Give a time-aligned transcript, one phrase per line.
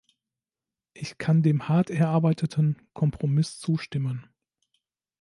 [0.93, 4.25] Ich kann dem hart erarbeiteten Kompromiss zustimmen.